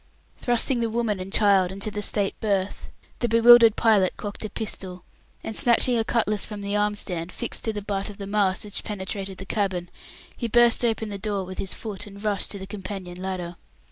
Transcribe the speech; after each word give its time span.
Thrusting 0.39 0.79
the 0.79 0.89
woman 0.89 1.19
and 1.19 1.31
child 1.31 1.71
into 1.71 1.91
the 1.91 2.01
state 2.01 2.33
berth, 2.39 2.89
the 3.19 3.29
bewildered 3.29 3.75
pilot 3.75 4.17
cocked 4.17 4.43
a 4.43 4.49
pistol, 4.49 5.03
and 5.43 5.55
snatching 5.55 5.95
a 5.95 6.03
cutlass 6.03 6.43
from 6.43 6.61
the 6.61 6.75
arm 6.75 6.95
stand 6.95 7.31
fixed 7.31 7.65
to 7.65 7.71
the 7.73 7.83
butt 7.83 8.09
of 8.09 8.17
the 8.17 8.25
mast 8.25 8.65
which 8.65 8.83
penetrated 8.83 9.37
the 9.37 9.45
cabin, 9.45 9.91
he 10.35 10.47
burst 10.47 10.83
open 10.83 11.09
the 11.09 11.19
door 11.19 11.43
with 11.43 11.59
his 11.59 11.75
foot, 11.75 12.07
and 12.07 12.23
rushed 12.23 12.49
to 12.49 12.57
the 12.57 12.65
companion 12.65 13.21
ladder. 13.21 13.57